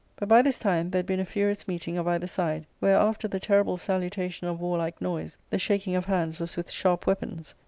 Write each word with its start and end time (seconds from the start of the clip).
But 0.15 0.27
by 0.27 0.41
this 0.41 0.57
time 0.57 0.89
there 0.89 0.97
had 0.97 1.05
been 1.05 1.19
a 1.19 1.25
furious 1.25 1.67
meeting 1.67 1.95
of 1.95 2.07
either 2.07 2.25
side, 2.25 2.65
where, 2.79 2.97
after 2.97 3.27
the 3.27 3.39
terrible 3.39 3.77
salutation 3.77 4.47
of 4.47 4.59
warlike 4.59 4.99
noise, 4.99 5.37
the 5.51 5.59
shaking 5.59 5.95
of 5.95 6.05
hands 6.05 6.39
was 6.39 6.57
with 6.57 6.71
sharp 6.71 7.05
weapons. 7.05 7.53